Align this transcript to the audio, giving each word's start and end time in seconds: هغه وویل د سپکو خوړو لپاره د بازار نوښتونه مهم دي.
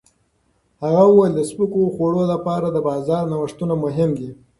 هغه 0.83 1.01
وویل 1.07 1.33
د 1.35 1.41
سپکو 1.49 1.81
خوړو 1.95 2.23
لپاره 2.33 2.67
د 2.71 2.77
بازار 2.87 3.23
نوښتونه 3.31 3.73
مهم 3.83 4.09
دي. 4.19 4.29